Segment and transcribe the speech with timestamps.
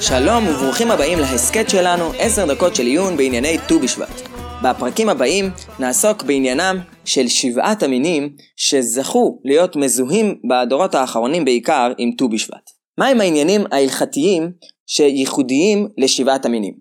[0.00, 4.28] שלום וברוכים הבאים להסכת שלנו, עשר דקות של עיון בענייני ט"ו בשבט.
[4.62, 12.28] בפרקים הבאים נעסוק בעניינם של שבעת המינים שזכו להיות מזוהים בדורות האחרונים בעיקר עם ט"ו
[12.28, 12.70] בשבט.
[12.98, 14.52] מהם העניינים ההלכתיים
[14.86, 16.74] שייחודיים לשבעת המינים?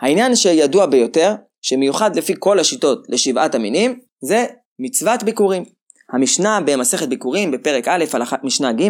[0.00, 1.34] העניין שידוע ביותר,
[1.68, 4.46] שמיוחד לפי כל השיטות לשבעת המינים, זה
[4.78, 5.64] מצוות ביקורים.
[6.12, 8.88] המשנה במסכת ביקורים בפרק א' הלכת משנה ג'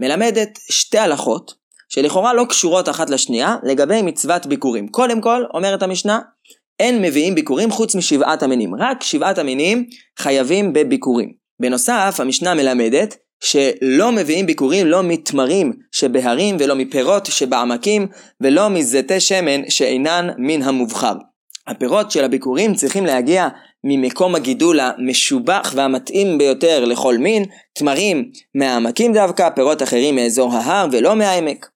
[0.00, 1.54] מלמדת שתי הלכות
[1.88, 4.88] שלכאורה לא קשורות אחת לשנייה לגבי מצוות ביקורים.
[4.88, 6.20] קודם כל, אומרת המשנה,
[6.78, 8.74] אין מביאים ביקורים חוץ משבעת המינים.
[8.74, 9.86] רק שבעת המינים
[10.18, 11.32] חייבים בביקורים.
[11.60, 18.06] בנוסף, המשנה מלמדת שלא מביאים ביקורים לא מתמרים שבהרים ולא מפירות שבעמקים
[18.40, 21.14] ולא מזיתי שמן שאינן מן המובחר.
[21.70, 23.48] הפירות של הביקורים צריכים להגיע
[23.84, 31.16] ממקום הגידול המשובח והמתאים ביותר לכל מין, תמרים מהעמקים דווקא, פירות אחרים מאזור ההר ולא
[31.16, 31.68] מהעמק.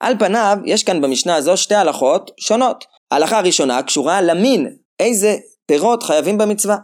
[0.00, 2.84] על פניו, יש כאן במשנה הזו שתי הלכות שונות.
[3.10, 6.76] ההלכה הראשונה קשורה למין, איזה פירות חייבים במצווה.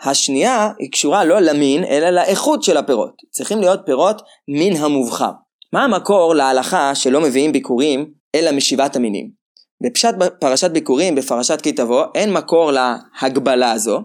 [0.00, 3.22] השנייה היא קשורה לא למין, אלא לאיכות של הפירות.
[3.30, 5.30] צריכים להיות פירות מן המובחר.
[5.72, 9.37] מה המקור להלכה שלא מביאים ביקורים, אלא משבעת המינים?
[9.80, 14.00] בפשט פרשת ביקורים, בפרשת כי תבוא, אין מקור להגבלה הזו.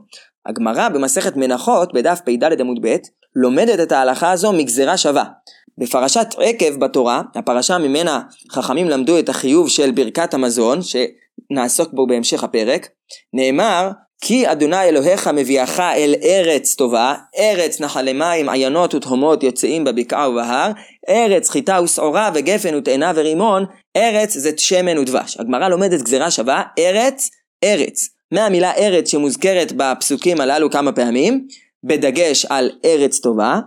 [0.45, 2.95] הגמרא במסכת מנחות, בדף פ"ד עמוד ב',
[3.35, 5.23] לומדת את ההלכה הזו מגזרה שווה.
[5.77, 12.43] בפרשת עקב בתורה, הפרשה ממנה חכמים למדו את החיוב של ברכת המזון, שנעסוק בו בהמשך
[12.43, 12.87] הפרק,
[13.33, 13.89] נאמר
[14.25, 20.71] כי אדוני אלוהיך מביאך אל ארץ טובה, ארץ נחלי מים, עיינות ותהומות יוצאים בבקעה ובהר,
[21.09, 23.65] ארץ חיטה ושעורה וגפן ותאנה ורימון,
[23.97, 25.37] ארץ זה שמן ודבש.
[25.39, 27.29] הגמרא לומדת גזירה שווה, ארץ,
[27.63, 28.09] ארץ.
[28.31, 31.47] מהמילה ארץ שמוזכרת בפסוקים הללו כמה פעמים,
[31.83, 33.59] בדגש על ארץ טובה,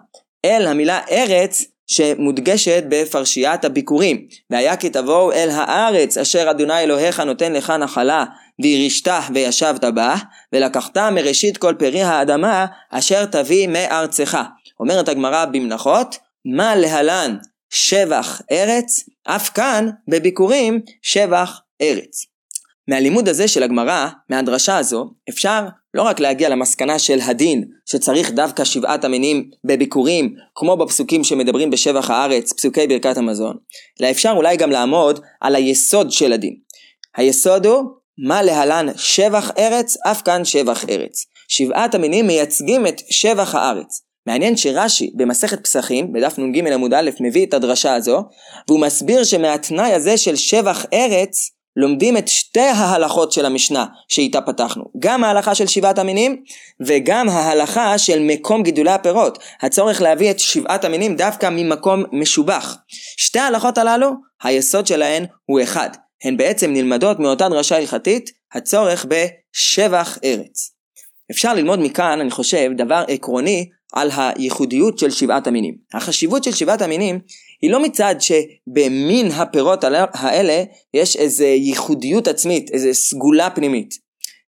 [0.45, 4.27] אל המילה ארץ שמודגשת בפרשיית הביקורים.
[4.51, 8.25] והיה כי תבואו אל הארץ אשר אדוני אלוהיך נותן לך נחלה
[8.62, 10.15] וירשתה וישבת בה,
[10.53, 14.39] ולקחת מראשית כל פרי האדמה אשר תביא מארצך.
[14.81, 17.37] אומרת הגמרא במנחות, מה להלן
[17.71, 22.27] שבח ארץ, אף כאן בביקורים שבח ארץ.
[22.89, 28.65] מהלימוד הזה של הגמרא, מהדרשה הזו, אפשר לא רק להגיע למסקנה של הדין, שצריך דווקא
[28.65, 33.56] שבעת המינים בביקורים, כמו בפסוקים שמדברים בשבח הארץ, פסוקי ברכת המזון,
[34.00, 36.56] אלא אפשר אולי גם לעמוד על היסוד של הדין.
[37.16, 37.84] היסוד הוא,
[38.19, 41.27] מה להלן שבח ארץ, אף כאן שבח ארץ.
[41.49, 44.03] שבעת המינים מייצגים את שבח הארץ.
[44.27, 48.22] מעניין שרש"י במסכת פסחים, בדף נ"ג עמוד א', מביא את הדרשה הזו,
[48.69, 54.84] והוא מסביר שמהתנאי הזה של שבח ארץ, לומדים את שתי ההלכות של המשנה שאיתה פתחנו.
[54.98, 56.43] גם ההלכה של שבעת המינים
[56.81, 59.38] וגם ההלכה של מקום גידולי הפירות.
[59.62, 62.77] הצורך להביא את שבעת המינים דווקא ממקום משובח.
[63.16, 64.10] שתי ההלכות הללו,
[64.43, 65.91] היסוד שלהן הוא אחד.
[66.25, 70.72] הן בעצם נלמדות מאותה דרשה הלכתית, הצורך בשבח ארץ.
[71.31, 75.75] אפשר ללמוד מכאן, אני חושב, דבר עקרוני על הייחודיות של שבעת המינים.
[75.94, 77.21] החשיבות של שבעת המינים
[77.62, 83.94] היא לא מצד שבמין הפירות האלה יש איזו ייחודיות עצמית, איזו סגולה פנימית.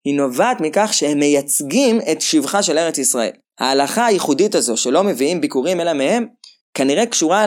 [0.05, 3.31] היא נובעת מכך שהם מייצגים את שבחה של ארץ ישראל.
[3.61, 6.27] ההלכה הייחודית הזו שלא מביאים ביקורים אלא מהם,
[6.75, 7.47] כנראה קשורה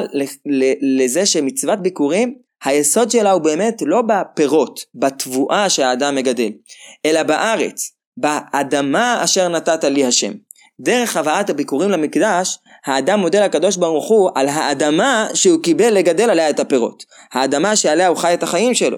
[0.98, 6.50] לזה שמצוות ביקורים, היסוד שלה הוא באמת לא בפירות, בתבואה שהאדם מגדל,
[7.06, 10.32] אלא בארץ, באדמה אשר נתת לי השם.
[10.82, 16.50] דרך הבאת הביקורים למקדש, האדם מודה לקדוש ברוך הוא על האדמה שהוא קיבל לגדל עליה
[16.50, 17.04] את הפירות.
[17.34, 18.98] האדמה שעליה הוא חי את החיים שלו.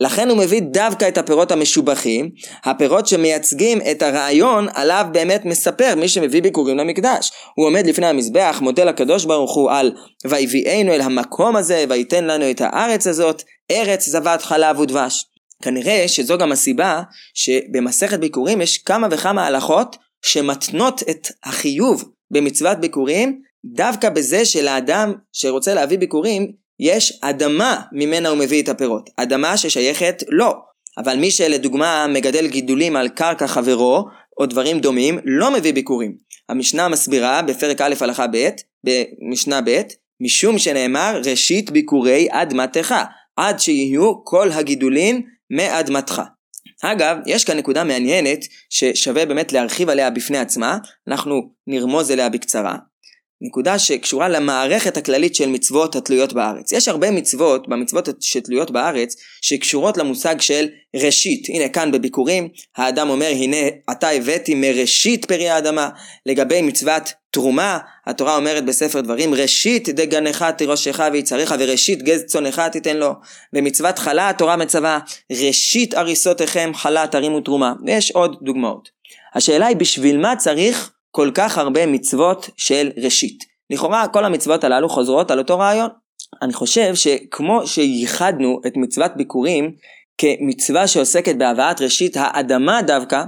[0.00, 2.30] לכן הוא מביא דווקא את הפירות המשובחים,
[2.64, 7.32] הפירות שמייצגים את הרעיון עליו באמת מספר מי שמביא ביקורים למקדש.
[7.56, 9.92] הוא עומד לפני המזבח, מודה לקדוש ברוך הוא על
[10.26, 15.24] ויביאנו אל המקום הזה, וייתן לנו את הארץ הזאת, ארץ זבת חלב ודבש.
[15.62, 17.02] כנראה שזו גם הסיבה
[17.34, 22.04] שבמסכת ביקורים יש כמה וכמה הלכות שמתנות את החיוב
[22.34, 29.10] במצוות ביקורים דווקא בזה שלאדם שרוצה להביא ביקורים יש אדמה ממנה הוא מביא את הפירות.
[29.16, 30.52] אדמה ששייכת לו.
[30.98, 34.04] אבל מי שלדוגמה מגדל גידולים על קרקע חברו
[34.40, 36.16] או דברים דומים לא מביא ביקורים.
[36.48, 38.48] המשנה מסבירה בפרק א' הלכה ב',
[38.84, 39.82] במשנה ב',
[40.20, 42.94] משום שנאמר ראשית ביקורי אדמתך,
[43.36, 46.22] עד שיהיו כל הגידולים מאדמתך.
[46.82, 48.38] אגב, יש כאן נקודה מעניינת
[48.70, 50.78] ששווה באמת להרחיב עליה בפני עצמה,
[51.08, 52.76] אנחנו נרמוז אליה בקצרה.
[53.46, 56.72] נקודה שקשורה למערכת הכללית של מצוות התלויות בארץ.
[56.72, 61.48] יש הרבה מצוות, במצוות שתלויות בארץ, שקשורות למושג של ראשית.
[61.48, 63.56] הנה כאן בביקורים, האדם אומר הנה
[63.86, 65.88] עתה הבאתי מראשית פרי האדמה.
[66.26, 72.96] לגבי מצוות תרומה, התורה אומרת בספר דברים ראשית דגנך תירושך ויצריך וראשית גז צונך תיתן
[72.96, 73.12] לו.
[73.52, 74.98] במצוות חלה התורה מצווה
[75.32, 77.72] ראשית הריסותיכם חלה תרימו תרומה.
[77.86, 78.88] ויש עוד דוגמאות.
[79.34, 83.44] השאלה היא בשביל מה צריך כל כך הרבה מצוות של ראשית.
[83.70, 85.88] לכאורה כל המצוות הללו חוזרות על אותו רעיון.
[86.42, 89.72] אני חושב שכמו שייחדנו את מצוות ביקורים
[90.18, 93.22] כמצווה שעוסקת בהבאת ראשית האדמה דווקא,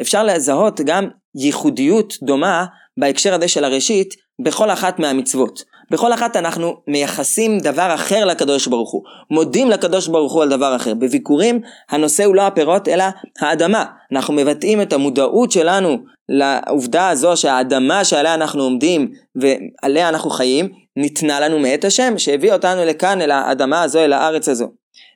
[0.00, 2.64] אפשר לזהות גם ייחודיות דומה
[2.96, 4.14] בהקשר הזה של הראשית
[4.44, 5.62] בכל אחת מהמצוות.
[5.92, 10.76] בכל אחת אנחנו מייחסים דבר אחר לקדוש ברוך הוא, מודים לקדוש ברוך הוא על דבר
[10.76, 10.94] אחר.
[10.94, 11.60] בביקורים
[11.90, 13.04] הנושא הוא לא הפירות אלא
[13.40, 13.84] האדמה.
[14.12, 15.98] אנחנו מבטאים את המודעות שלנו
[16.28, 22.84] לעובדה הזו שהאדמה שעליה אנחנו עומדים ועליה אנחנו חיים ניתנה לנו מאת השם שהביא אותנו
[22.84, 24.66] לכאן אל האדמה הזו אל הארץ הזו.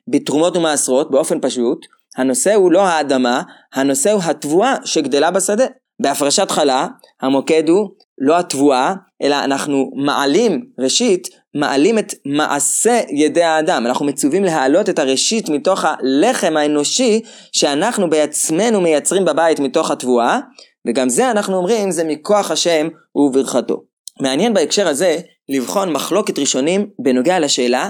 [0.07, 1.85] בתרומות ומעשרות באופן פשוט
[2.17, 3.41] הנושא הוא לא האדמה,
[3.73, 5.65] הנושא הוא התבואה שגדלה בשדה.
[5.99, 6.87] בהפרשת חלה
[7.21, 13.85] המוקד הוא לא התבואה, אלא אנחנו מעלים, ראשית, מעלים את מעשה ידי האדם.
[13.85, 17.21] אנחנו מצווים להעלות את הראשית מתוך הלחם האנושי
[17.51, 20.39] שאנחנו בעצמנו מייצרים בבית מתוך התבואה,
[20.87, 23.83] וגם זה אנחנו אומרים זה מכוח השם וברכתו.
[24.21, 25.17] מעניין בהקשר הזה
[25.49, 27.89] לבחון מחלוקת ראשונים בנוגע לשאלה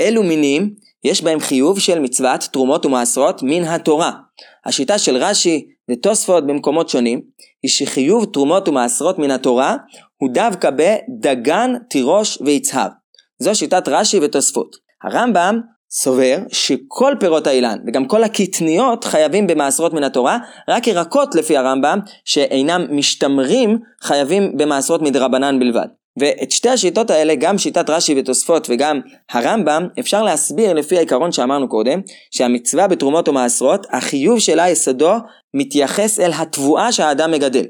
[0.00, 4.12] אילו מינים יש בהם חיוב של מצוות תרומות ומעשרות מן התורה.
[4.66, 7.20] השיטה של רש"י ותוספות במקומות שונים
[7.62, 9.76] היא שחיוב תרומות ומעשרות מן התורה
[10.16, 12.88] הוא דווקא בדגן, תירוש ויצהר.
[13.38, 14.76] זו שיטת רש"י ותוספות.
[15.04, 20.38] הרמב"ם סובר שכל פירות האילן וגם כל הקטניות חייבים במעשרות מן התורה,
[20.68, 25.86] רק ירקות לפי הרמב"ם שאינם משתמרים חייבים במעשרות מדרבנן בלבד.
[26.20, 29.00] ואת שתי השיטות האלה, גם שיטת רש"י ותוספות וגם
[29.30, 32.00] הרמב"ם, אפשר להסביר לפי העיקרון שאמרנו קודם,
[32.30, 35.12] שהמצווה בתרומות ומעשרות, החיוב שלה יסודו
[35.54, 37.64] מתייחס אל התבואה שהאדם מגדל.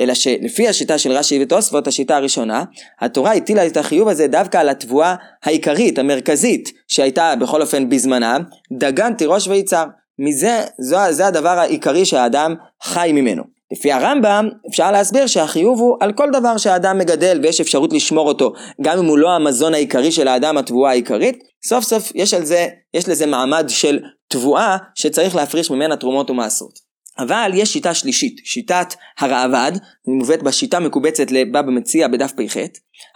[0.00, 2.64] אלא שלפי השיטה של רש"י ותוספות, השיטה הראשונה,
[3.00, 5.14] התורה הטילה את החיוב הזה דווקא על התבואה
[5.44, 8.38] העיקרית, המרכזית, שהייתה בכל אופן בזמנה,
[8.72, 9.86] דגן, תירוש ויצהר.
[10.18, 13.55] מזה, זו, זה הדבר העיקרי שהאדם חי ממנו.
[13.72, 18.52] לפי הרמב"ם אפשר להסביר שהחיוב הוא על כל דבר שהאדם מגדל ויש אפשרות לשמור אותו
[18.82, 21.38] גם אם הוא לא המזון העיקרי של האדם התבואה העיקרית.
[21.66, 23.98] סוף סוף יש זה, יש לזה מעמד של
[24.28, 26.86] תבואה שצריך להפריש ממנה תרומות ומעשרות.
[27.18, 29.72] אבל יש שיטה שלישית, שיטת הראב"ד,
[30.06, 32.56] מובאת בשיטה מקובצת לבבא מציע בדף פ"ח,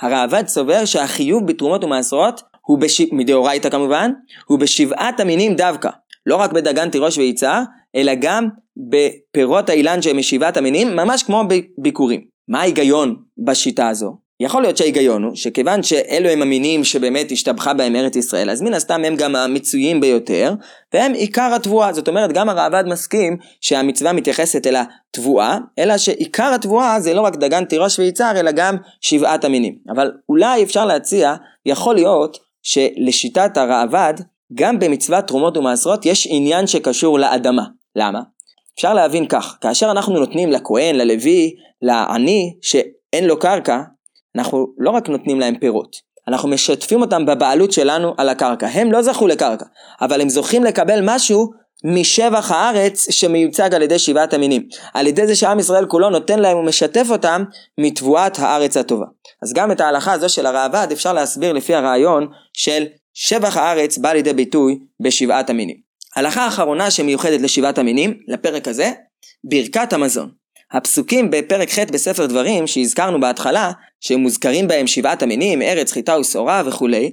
[0.01, 3.01] הראב"ד סובר שהחיוב בתרומות ומעשרות הוא בש...
[3.13, 4.11] מדאורייתא כמובן,
[4.47, 5.91] הוא בשבעת המינים דווקא,
[6.27, 7.63] לא רק בדגן תירוש ויצהר,
[7.97, 8.49] אלא גם
[8.91, 12.21] בפירות האילן שהם משבעת המינים, ממש כמו בביקורים.
[12.49, 14.17] מה ההיגיון בשיטה הזו?
[14.41, 18.75] יכול להיות שההיגיון הוא שכיוון שאלו הם המינים שבאמת השתבחה בהם ארץ ישראל, אז מן
[18.75, 20.55] הסתם הם גם המצויים ביותר,
[20.95, 21.93] והם עיקר התבואה.
[21.93, 27.37] זאת אומרת, גם הראב"ד מסכים שהמצווה מתייחסת אל התבואה, אלא שעיקר התבואה זה לא רק
[27.37, 29.75] דגן תירוש ויצהר, אלא גם שבעת המינים.
[29.89, 31.35] אבל אולי אפשר להציע,
[31.67, 34.15] יכול להיות שלשיטת הראב"ד,
[34.55, 37.65] גם במצוות תרומות ומעשרות יש עניין שקשור לאדמה.
[37.97, 38.21] למה?
[38.75, 43.81] אפשר להבין כך, כאשר אנחנו נותנים לכהן, ללוי, לעני, שאין לו קרקע,
[44.37, 45.97] אנחנו לא רק נותנים להם פירות,
[46.29, 48.67] אנחנו משתפים אותם בבעלות שלנו על הקרקע.
[48.67, 49.65] הם לא זכו לקרקע,
[50.01, 51.51] אבל הם זוכים לקבל משהו
[51.85, 54.69] משבח הארץ שמיוצג על ידי שבעת המינים.
[54.95, 57.45] על ידי זה שעם ישראל כולו נותן להם ומשתף אותם
[57.79, 59.07] מתבואת הארץ הטובה.
[59.43, 64.13] אז גם את ההלכה הזו של הראב"ד אפשר להסביר לפי הרעיון של שבח הארץ בא
[64.13, 65.77] לידי ביטוי בשבעת המינים.
[66.17, 68.93] הלכה אחרונה שמיוחדת לשבעת המינים, לפרק הזה,
[69.45, 70.31] ברכת המזון.
[70.73, 77.11] הפסוקים בפרק ח' בספר דברים שהזכרנו בהתחלה, שמוזכרים בהם שבעת המינים, ארץ, חיטה ושעורה וכולי,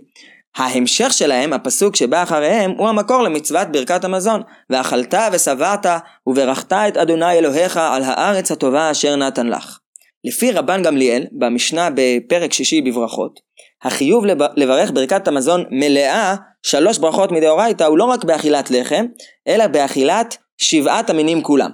[0.58, 4.42] ההמשך שלהם, הפסוק שבא אחריהם, הוא המקור למצוות ברכת המזון.
[4.70, 5.86] ואכלת ושבעת
[6.28, 9.80] וברכת את אדוני אלוהיך על הארץ הטובה אשר נתן לך.
[10.28, 13.40] לפי רבן גמליאל, במשנה בפרק שישי בברכות,
[13.84, 14.26] החיוב
[14.58, 19.06] לברך ברכת המזון מלאה שלוש ברכות מדאורייתא הוא לא רק באכילת לחם,
[19.48, 21.70] אלא באכילת שבעת המינים כולם.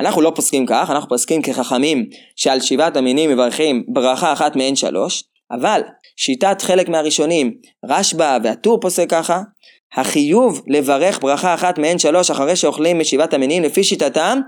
[0.00, 5.24] אנחנו לא פוסקים כך, אנחנו פוסקים כחכמים שעל שבעת המינים מברכים ברכה אחת מהן שלוש,
[5.50, 5.80] אבל
[6.16, 7.54] שיטת חלק מהראשונים,
[7.88, 9.40] רשב"א והטור פוסק ככה,
[9.94, 14.40] החיוב לברך ברכה אחת מהן שלוש אחרי שאוכלים משבעת המינים לפי שיטתם,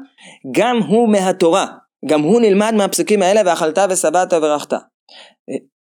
[0.53, 1.67] גם הוא מהתורה,
[2.07, 4.73] גם הוא נלמד מהפסוקים האלה ואכלת ושבעת וברכת.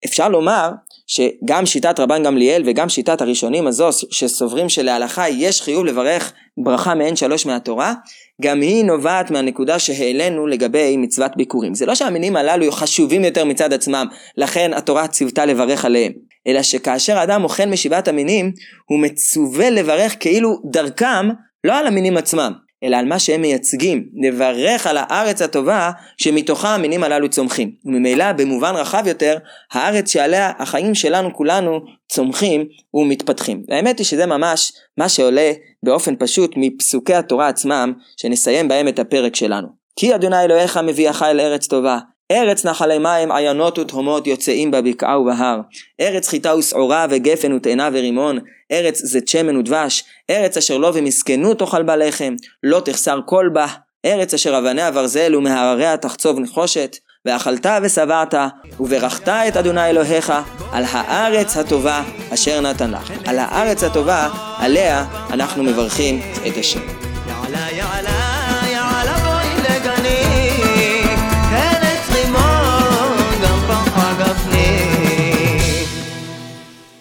[0.07, 0.71] אפשר לומר
[1.07, 6.33] שגם שיטת רבן גמליאל וגם שיטת הראשונים הזו שסוברים שלהלכה יש חיוב לברך
[6.65, 7.95] ברכה מעין שלוש מהתורה,
[8.43, 11.75] גם היא נובעת מהנקודה שהעלינו לגבי מצוות ביקורים.
[11.75, 14.07] זה לא שהמינים הללו חשובים יותר מצד עצמם,
[14.37, 16.13] לכן התורה ציוותה לברך עליהם,
[16.47, 18.53] אלא שכאשר האדם אוכל משבעת המינים,
[18.91, 21.29] הוא מצווה לברך כאילו דרכם,
[21.65, 22.53] לא על המינים עצמם,
[22.85, 24.09] אלא על מה שהם מייצגים.
[24.13, 27.71] נברך על הארץ הטובה שמתוכה המינים הללו צומחים.
[27.85, 29.39] וממילא במובן רחב יותר,
[29.73, 32.65] הארץ שעליה החיים שלנו כולנו צומחים
[32.95, 33.63] ומתפתחים.
[33.71, 39.37] האמת היא שזה ממש מה שעולה באופן פשוט מפסוקי התורה עצמם, שנסיים בהם את הפרק
[39.37, 39.69] שלנו.
[39.97, 41.99] כי אדוני אלוהיך מביאך אל ארץ טובה,
[42.35, 45.61] ארץ נחלי מים עיינות ותהומות יוצאים בבקעה ובהר.
[46.01, 48.39] ארץ חיטה ושעורה וגפן ותאנה ורימון.
[48.73, 50.05] ארץ זית שמן ודבש.
[50.31, 52.35] ארץ אשר לא ומסכנות תאכל בה לחם.
[52.63, 53.67] לא תחסר כל בה.
[54.07, 56.97] ארץ אשר אבניה ברזל ומהרריה תחצוב נחושת.
[57.27, 58.35] ואכלת ושבעת,
[58.81, 60.33] וברכת את אדוני אלוהיך
[60.73, 62.03] על הארץ הטובה
[62.35, 63.13] אשר נתן לך.
[63.27, 66.81] על הארץ הטובה, עליה אנחנו מברכים את השם.
[67.29, 68.14] יעלה יעלה